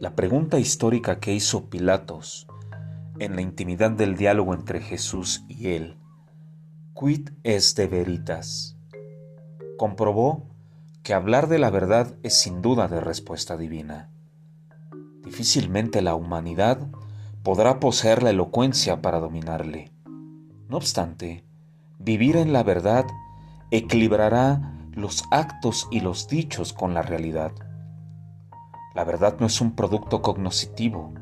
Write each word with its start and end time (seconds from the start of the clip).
La 0.00 0.16
pregunta 0.16 0.58
histórica 0.58 1.20
que 1.20 1.32
hizo 1.32 1.70
Pilatos 1.70 2.48
en 3.20 3.36
la 3.36 3.42
intimidad 3.42 3.92
del 3.92 4.16
diálogo 4.16 4.52
entre 4.52 4.80
Jesús 4.80 5.44
y 5.46 5.68
él, 5.68 5.96
quid 6.98 7.30
es 7.44 7.76
de 7.76 7.86
veritas, 7.86 8.76
comprobó 9.78 10.48
que 11.04 11.14
hablar 11.14 11.46
de 11.46 11.60
la 11.60 11.70
verdad 11.70 12.16
es 12.24 12.34
sin 12.34 12.60
duda 12.60 12.88
de 12.88 12.98
respuesta 12.98 13.56
divina. 13.56 14.10
Difícilmente 15.22 16.02
la 16.02 16.16
humanidad 16.16 16.88
podrá 17.44 17.78
poseer 17.78 18.24
la 18.24 18.30
elocuencia 18.30 19.00
para 19.00 19.20
dominarle. 19.20 19.92
No 20.68 20.76
obstante, 20.76 21.44
vivir 22.00 22.36
en 22.36 22.52
la 22.52 22.64
verdad 22.64 23.06
equilibrará 23.70 24.76
los 24.92 25.22
actos 25.30 25.86
y 25.92 26.00
los 26.00 26.26
dichos 26.26 26.72
con 26.72 26.94
la 26.94 27.02
realidad. 27.02 27.52
La 28.94 29.02
verdad 29.02 29.36
no 29.40 29.46
es 29.46 29.60
un 29.60 29.74
producto 29.74 30.22
cognoscitivo, 30.22 31.12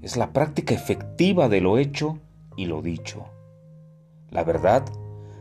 es 0.00 0.16
la 0.16 0.32
práctica 0.32 0.74
efectiva 0.74 1.50
de 1.50 1.60
lo 1.60 1.76
hecho 1.76 2.20
y 2.56 2.64
lo 2.64 2.80
dicho. 2.80 3.26
La 4.30 4.44
verdad 4.44 4.82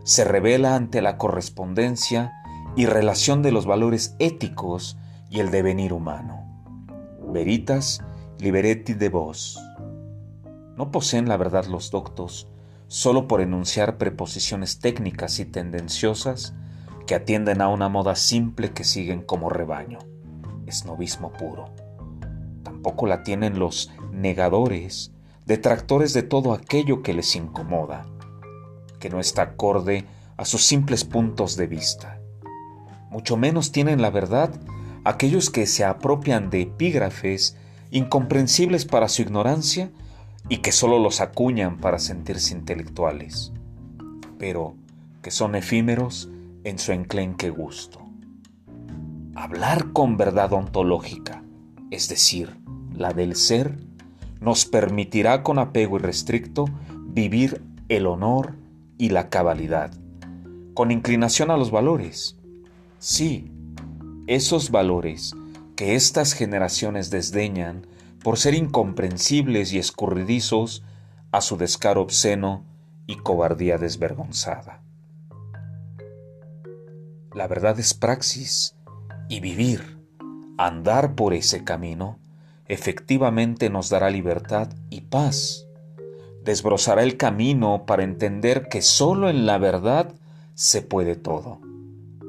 se 0.04 0.26
revela 0.26 0.76
ante 0.76 1.02
la 1.02 1.18
correspondencia 1.18 2.34
y 2.76 2.88
relación 2.88 3.42
de 3.42 3.54
los 3.54 3.66
valores 3.66 4.18
éticos 4.20 4.98
y 5.30 5.40
el 5.40 5.50
devenir 5.50 5.94
humano. 5.94 6.46
Veritas 7.32 8.04
liberetti 8.38 8.94
de 8.94 9.08
vos. 9.08 9.58
No 10.76 10.92
poseen 10.92 11.30
la 11.30 11.38
verdad 11.38 11.66
los 11.68 11.90
doctos 11.90 12.50
solo 12.88 13.30
por 13.30 13.40
enunciar 13.40 13.98
preposiciones 13.98 14.80
técnicas 14.80 15.40
y 15.40 15.46
tendenciosas 15.46 16.54
que 17.08 17.16
atienden 17.16 17.62
a 17.62 17.70
una 17.70 17.88
moda 17.88 18.16
simple 18.16 18.74
que 18.74 18.84
siguen 18.84 19.22
como 19.22 19.50
rebaño. 19.50 20.00
Es 20.66 20.86
novismo 20.86 21.32
puro. 21.32 21.74
Tampoco 22.64 23.08
la 23.08 23.24
tienen 23.24 23.60
los 23.60 23.92
negadores, 24.12 25.12
detractores 25.46 26.14
de 26.14 26.24
todo 26.24 26.54
aquello 26.54 27.04
que 27.04 27.14
les 27.14 27.36
incomoda, 27.36 28.06
que 29.00 29.10
no 29.10 29.20
está 29.20 29.44
acorde 29.44 30.06
a 30.38 30.46
sus 30.46 30.66
simples 30.66 31.04
puntos 31.04 31.56
de 31.56 31.68
vista. 31.68 32.20
Mucho 33.10 33.38
menos 33.38 33.72
tienen 33.72 34.02
la 34.02 34.10
verdad 34.10 34.52
aquellos 35.04 35.50
que 35.50 35.68
se 35.68 35.86
apropian 35.86 36.50
de 36.50 36.62
epígrafes 36.62 37.56
incomprensibles 37.92 38.86
para 38.86 39.08
su 39.08 39.22
ignorancia 39.22 39.92
y 40.50 40.58
que 40.58 40.72
solo 40.72 41.00
los 41.00 41.22
acuñan 41.22 41.78
para 41.78 42.00
sentirse 42.00 42.54
intelectuales, 42.54 43.54
pero 44.38 44.76
que 45.22 45.32
son 45.32 45.56
efímeros 45.56 46.30
en 46.64 46.78
su 46.80 46.92
enclenque 46.92 47.50
gusto. 47.50 48.05
Hablar 49.38 49.92
con 49.92 50.16
verdad 50.16 50.54
ontológica, 50.54 51.44
es 51.92 52.08
decir, 52.08 52.58
la 52.94 53.12
del 53.12 53.36
ser, 53.36 53.78
nos 54.40 54.66
permitirá 54.66 55.44
con 55.44 55.60
apego 55.60 55.98
irrestricto 55.98 56.64
vivir 57.04 57.62
el 57.90 58.08
honor 58.08 58.56
y 58.98 59.10
la 59.10 59.30
cabalidad, 59.30 59.92
con 60.74 60.90
inclinación 60.90 61.52
a 61.52 61.58
los 61.58 61.70
valores. 61.70 62.38
Sí, 63.00 63.52
esos 64.26 64.72
valores 64.72 65.36
que 65.76 65.96
estas 65.96 66.32
generaciones 66.32 67.10
desdeñan 67.10 67.88
por 68.24 68.38
ser 68.38 68.54
incomprensibles 68.54 69.74
y 69.74 69.80
escurridizos 69.80 70.82
a 71.34 71.42
su 71.42 71.58
descaro 71.58 72.02
obsceno 72.02 72.64
y 73.06 73.18
cobardía 73.18 73.78
desvergonzada. 73.78 74.82
La 77.34 77.48
verdad 77.48 77.78
es 77.82 77.94
praxis 77.94 78.75
y 79.28 79.40
vivir, 79.40 80.00
andar 80.58 81.16
por 81.16 81.34
ese 81.34 81.64
camino, 81.64 82.20
efectivamente 82.68 83.70
nos 83.70 83.90
dará 83.90 84.10
libertad 84.10 84.70
y 84.90 85.02
paz. 85.02 85.66
Desbrozará 86.44 87.04
el 87.04 87.18
camino 87.18 87.86
para 87.86 88.04
entender 88.04 88.68
que 88.70 88.82
solo 88.82 89.30
en 89.30 89.46
la 89.46 89.58
verdad 89.58 90.14
se 90.54 90.82
puede 90.82 91.16
todo, 91.16 91.60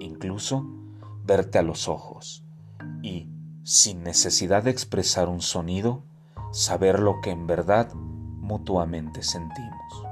incluso 0.00 0.66
verte 1.24 1.58
a 1.58 1.62
los 1.62 1.88
ojos 1.88 2.44
y, 3.02 3.28
sin 3.64 4.02
necesidad 4.02 4.62
de 4.62 4.70
expresar 4.70 5.28
un 5.28 5.40
sonido, 5.40 6.02
saber 6.52 7.00
lo 7.00 7.20
que 7.20 7.30
en 7.30 7.46
verdad 7.46 7.92
mutuamente 7.94 9.22
sentimos. 9.22 10.05